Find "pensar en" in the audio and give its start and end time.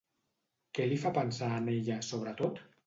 1.21-1.71